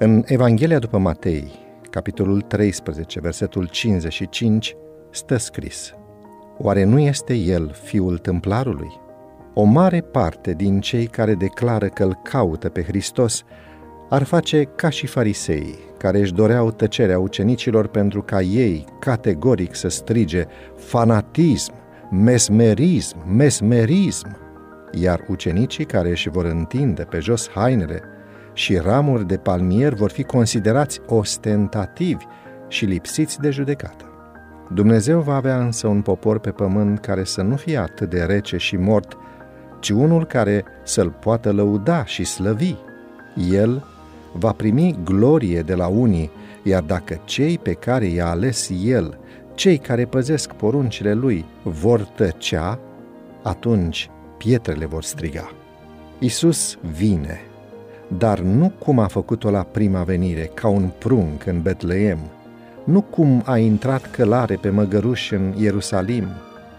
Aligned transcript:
În 0.00 0.22
Evanghelia 0.26 0.78
după 0.78 0.98
Matei, 0.98 1.52
capitolul 1.90 2.40
13, 2.40 3.20
versetul 3.20 3.66
55, 3.66 4.76
stă 5.10 5.36
scris 5.36 5.94
Oare 6.58 6.84
nu 6.84 6.98
este 6.98 7.34
el 7.34 7.70
fiul 7.82 8.18
templarului? 8.18 9.00
O 9.54 9.62
mare 9.62 10.00
parte 10.00 10.52
din 10.52 10.80
cei 10.80 11.06
care 11.06 11.34
declară 11.34 11.86
că 11.86 12.04
îl 12.04 12.20
caută 12.22 12.68
pe 12.68 12.82
Hristos 12.82 13.44
ar 14.08 14.22
face 14.22 14.62
ca 14.62 14.88
și 14.88 15.06
farisei, 15.06 15.78
care 15.96 16.18
își 16.18 16.34
doreau 16.34 16.70
tăcerea 16.70 17.18
ucenicilor 17.18 17.86
pentru 17.86 18.22
ca 18.22 18.40
ei 18.40 18.84
categoric 19.00 19.74
să 19.74 19.88
strige 19.88 20.44
fanatism, 20.76 21.72
mesmerism, 22.10 23.16
mesmerism, 23.36 24.36
iar 24.92 25.24
ucenicii 25.28 25.84
care 25.84 26.10
își 26.10 26.28
vor 26.28 26.44
întinde 26.44 27.02
pe 27.02 27.18
jos 27.18 27.50
hainele 27.50 28.02
și 28.52 28.76
ramuri 28.76 29.26
de 29.26 29.36
palmier 29.36 29.94
vor 29.94 30.10
fi 30.10 30.22
considerați 30.22 31.00
ostentativi 31.06 32.24
și 32.68 32.84
lipsiți 32.84 33.40
de 33.40 33.50
judecată. 33.50 34.04
Dumnezeu 34.72 35.20
va 35.20 35.34
avea 35.34 35.60
însă 35.60 35.86
un 35.86 36.02
popor 36.02 36.38
pe 36.38 36.50
pământ 36.50 36.98
care 36.98 37.24
să 37.24 37.42
nu 37.42 37.56
fie 37.56 37.76
atât 37.76 38.10
de 38.10 38.22
rece 38.22 38.56
și 38.56 38.76
mort, 38.76 39.16
ci 39.80 39.90
unul 39.90 40.26
care 40.26 40.64
să-l 40.84 41.10
poată 41.10 41.52
lăuda 41.52 42.04
și 42.04 42.24
slăvi. 42.24 42.74
El 43.50 43.84
va 44.32 44.52
primi 44.52 44.98
glorie 45.04 45.60
de 45.60 45.74
la 45.74 45.86
unii, 45.86 46.30
iar 46.62 46.82
dacă 46.82 47.20
cei 47.24 47.58
pe 47.58 47.72
care 47.72 48.06
i-a 48.06 48.28
ales 48.28 48.70
el, 48.84 49.18
cei 49.54 49.78
care 49.78 50.04
păzesc 50.04 50.52
poruncile 50.52 51.12
lui, 51.12 51.44
vor 51.62 52.00
tăcea, 52.00 52.78
atunci 53.42 54.10
pietrele 54.38 54.86
vor 54.86 55.02
striga. 55.02 55.50
Isus 56.18 56.78
vine, 56.96 57.40
dar 58.08 58.38
nu 58.38 58.72
cum 58.78 58.98
a 58.98 59.06
făcut-o 59.06 59.50
la 59.50 59.62
prima 59.62 60.02
venire, 60.02 60.50
ca 60.54 60.68
un 60.68 60.90
prunc 60.98 61.46
în 61.46 61.62
Betleem, 61.62 62.18
nu 62.84 63.00
cum 63.00 63.42
a 63.44 63.58
intrat 63.58 64.10
călare 64.10 64.54
pe 64.54 64.70
măgăruș 64.70 65.30
în 65.30 65.52
Ierusalim, 65.56 66.26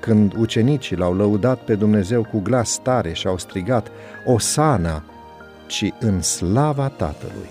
când 0.00 0.34
ucenicii 0.36 0.96
l-au 0.96 1.14
lăudat 1.14 1.58
pe 1.58 1.74
Dumnezeu 1.74 2.26
cu 2.30 2.40
glas 2.40 2.78
tare 2.82 3.12
și 3.12 3.26
au 3.26 3.38
strigat 3.38 3.90
Osana, 4.24 5.02
ci 5.66 5.92
în 6.00 6.22
slava 6.22 6.88
Tatălui. 6.88 7.48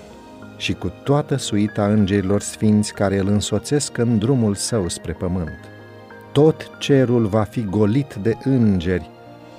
Și 0.58 0.74
cu 0.74 0.92
toată 1.04 1.36
suita 1.36 1.86
îngerilor 1.86 2.42
sfinți 2.42 2.94
care 2.94 3.20
îl 3.20 3.28
însoțesc 3.28 3.98
în 3.98 4.18
drumul 4.18 4.56
său 4.56 4.88
spre 4.88 5.12
pământ. 5.12 5.60
Tot 6.32 6.72
cerul 6.78 7.26
va 7.26 7.44
fi 7.44 7.66
golit 7.66 8.14
de 8.14 8.38
îngeri, 8.44 9.10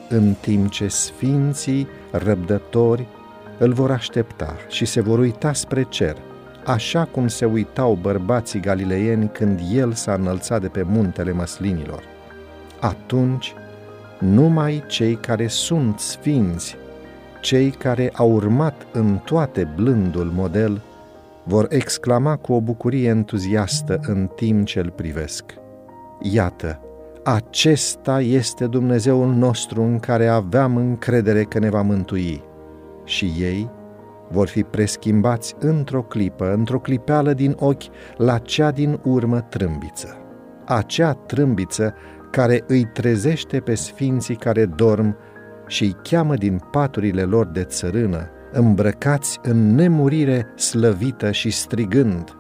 în 0.08 0.34
timp 0.40 0.70
ce 0.70 0.88
sfinții 0.88 1.88
răbdători 2.10 3.06
îl 3.58 3.72
vor 3.72 3.90
aștepta 3.90 4.56
și 4.68 4.84
se 4.84 5.00
vor 5.00 5.18
uita 5.18 5.52
spre 5.52 5.86
cer, 5.88 6.16
așa 6.64 7.04
cum 7.04 7.28
se 7.28 7.44
uitau 7.44 7.98
bărbații 8.00 8.60
galileieni 8.60 9.30
când 9.32 9.60
el 9.72 9.92
s-a 9.92 10.12
înălțat 10.12 10.60
de 10.60 10.68
pe 10.68 10.82
muntele 10.82 11.32
măslinilor. 11.32 12.02
Atunci, 12.80 13.54
numai 14.18 14.84
cei 14.86 15.14
care 15.14 15.46
sunt 15.46 15.98
sfinți, 15.98 16.76
cei 17.40 17.70
care 17.70 18.10
au 18.14 18.32
urmat 18.32 18.86
în 18.92 19.18
toate 19.24 19.72
blândul 19.74 20.32
model, 20.34 20.82
vor 21.42 21.66
exclama 21.68 22.36
cu 22.36 22.52
o 22.52 22.60
bucurie 22.60 23.08
entuziastă 23.08 24.00
în 24.06 24.30
timp 24.36 24.66
ce 24.66 24.78
îl 24.78 24.90
privesc. 24.90 25.44
Iată, 26.20 26.80
acesta 27.24 28.20
este 28.20 28.66
Dumnezeul 28.66 29.34
nostru 29.34 29.82
în 29.82 29.98
care 29.98 30.26
aveam 30.26 30.76
încredere 30.76 31.42
că 31.42 31.58
ne 31.58 31.70
va 31.70 31.82
mântui. 31.82 32.42
Și 33.04 33.32
ei 33.38 33.70
vor 34.30 34.48
fi 34.48 34.62
preschimbați 34.62 35.54
într-o 35.58 36.02
clipă, 36.02 36.52
într-o 36.52 36.78
clipeală 36.78 37.32
din 37.32 37.56
ochi, 37.58 37.82
la 38.16 38.38
cea 38.38 38.70
din 38.70 39.00
urmă 39.02 39.40
trâmbiță. 39.40 40.16
Acea 40.64 41.12
trâmbiță 41.12 41.94
care 42.30 42.64
îi 42.66 42.84
trezește 42.92 43.60
pe 43.60 43.74
sfinții 43.74 44.36
care 44.36 44.64
dorm 44.66 45.16
și 45.66 45.84
îi 45.84 45.96
cheamă 46.02 46.34
din 46.34 46.60
paturile 46.70 47.22
lor 47.22 47.46
de 47.46 47.62
țărână, 47.64 48.28
îmbrăcați 48.52 49.38
în 49.42 49.74
nemurire 49.74 50.46
slăvită 50.56 51.30
și 51.30 51.50
strigând, 51.50 52.36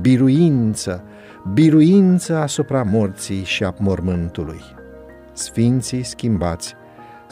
biruință, 0.00 1.04
biruință 1.52 2.36
asupra 2.36 2.82
morții 2.82 3.44
și 3.44 3.64
a 3.64 3.74
mormântului. 3.78 4.60
Sfinții 5.32 6.02
schimbați 6.02 6.74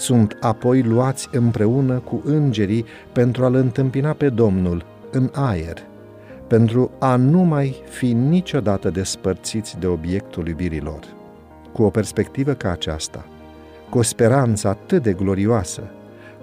sunt 0.02 0.36
apoi 0.40 0.82
luați 0.82 1.28
împreună 1.32 1.98
cu 1.98 2.22
îngerii 2.24 2.84
pentru 3.12 3.44
a-L 3.44 3.54
întâmpina 3.54 4.12
pe 4.12 4.28
Domnul 4.28 4.84
în 5.10 5.30
aer, 5.32 5.78
pentru 6.46 6.90
a 6.98 7.16
nu 7.16 7.42
mai 7.42 7.82
fi 7.88 8.12
niciodată 8.12 8.90
despărțiți 8.90 9.78
de 9.78 9.86
obiectul 9.86 10.48
iubirilor. 10.48 10.98
Cu 11.72 11.82
o 11.82 11.90
perspectivă 11.90 12.52
ca 12.52 12.70
aceasta, 12.70 13.26
cu 13.90 13.98
o 13.98 14.02
speranță 14.02 14.68
atât 14.68 15.02
de 15.02 15.12
glorioasă, 15.12 15.82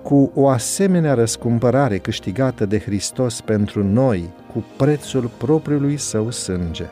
cu 0.01 0.31
o 0.35 0.47
asemenea 0.47 1.13
răscumpărare 1.13 1.97
câștigată 1.97 2.65
de 2.65 2.79
Hristos 2.79 3.41
pentru 3.41 3.83
noi, 3.83 4.29
cu 4.53 4.63
prețul 4.77 5.31
propriului 5.37 5.97
său 5.97 6.31
sânge, 6.31 6.85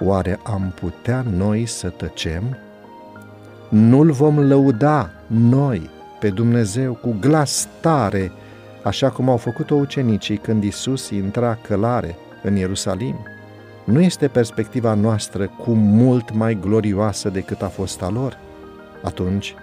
oare 0.00 0.38
am 0.42 0.74
putea 0.80 1.24
noi 1.36 1.66
să 1.66 1.88
tăcem? 1.88 2.56
Nu-L 3.68 4.10
vom 4.10 4.38
lăuda 4.38 5.10
noi 5.26 5.92
pe 6.24 6.30
Dumnezeu 6.30 6.92
cu 6.92 7.16
glas 7.20 7.68
tare, 7.80 8.32
așa 8.82 9.10
cum 9.10 9.28
au 9.28 9.36
făcut-o 9.36 9.74
ucenicii 9.74 10.36
când 10.36 10.64
Isus 10.64 11.10
intra 11.10 11.58
călare 11.68 12.16
în 12.42 12.56
Ierusalim? 12.56 13.16
Nu 13.84 14.00
este 14.00 14.28
perspectiva 14.28 14.94
noastră 14.94 15.46
cu 15.46 15.70
mult 15.72 16.34
mai 16.34 16.58
glorioasă 16.60 17.28
decât 17.28 17.62
a 17.62 17.68
fost 17.68 18.02
a 18.02 18.08
lor? 18.08 18.38
Atunci, 19.02 19.54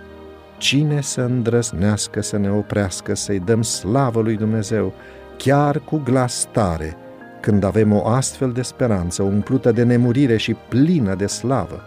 cine 0.57 1.01
să 1.01 1.22
îndrăznească 1.22 2.22
să 2.22 2.38
ne 2.38 2.51
oprească, 2.51 3.16
să-i 3.16 3.39
dăm 3.39 3.61
slavă 3.61 4.22
lui 4.22 4.35
Dumnezeu, 4.35 4.93
chiar 5.38 5.79
cu 5.79 5.97
glas 5.97 6.47
tare, 6.51 6.97
când 7.39 7.63
avem 7.63 7.93
o 7.93 8.07
astfel 8.07 8.51
de 8.51 8.61
speranță 8.61 9.23
umplută 9.23 9.72
de 9.72 9.83
nemurire 9.83 10.38
și 10.38 10.55
plină 10.69 11.16
de 11.16 11.25
slavă? 11.25 11.81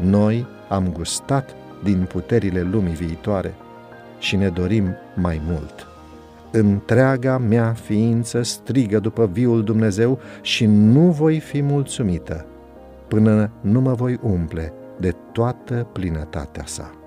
Noi 0.00 0.46
am 0.68 0.92
gustat 0.92 1.54
din 1.82 2.06
puterile 2.08 2.60
lumii 2.60 2.94
viitoare 2.94 3.54
și 4.26 4.36
ne 4.36 4.48
dorim 4.48 4.94
mai 5.14 5.40
mult. 5.46 5.86
Întreaga 6.50 7.38
mea 7.38 7.72
ființă 7.72 8.42
strigă 8.42 8.98
după 8.98 9.26
viul 9.32 9.64
Dumnezeu 9.64 10.18
și 10.42 10.66
nu 10.66 11.00
voi 11.00 11.40
fi 11.40 11.62
mulțumită 11.62 12.46
până 13.08 13.50
nu 13.60 13.80
mă 13.80 13.92
voi 13.92 14.18
umple 14.22 14.72
de 15.00 15.14
toată 15.32 15.86
plinătatea 15.92 16.62
sa. 16.66 17.05